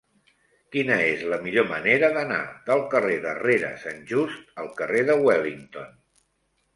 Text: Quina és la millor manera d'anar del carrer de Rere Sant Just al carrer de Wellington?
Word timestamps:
Quina 0.75 0.95
és 1.09 1.25
la 1.33 1.37
millor 1.41 1.67
manera 1.73 2.07
d'anar 2.15 2.39
del 2.69 2.81
carrer 2.93 3.17
de 3.25 3.33
Rere 3.41 3.69
Sant 3.83 4.01
Just 4.13 4.49
al 4.63 4.71
carrer 4.81 5.03
de 5.11 5.17
Wellington? 5.29 5.93